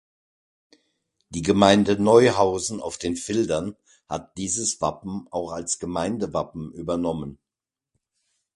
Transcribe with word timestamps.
Die 1.29 1.43
Gemeinde 1.43 2.01
Neuhausen 2.01 2.81
auf 2.81 2.97
den 2.97 3.15
Fildern 3.15 3.75
hat 4.09 4.35
dieses 4.35 4.81
Wappen 4.81 5.27
auch 5.29 5.51
als 5.51 5.77
Gemeindewappen 5.77 6.71
übernommen. 6.71 7.37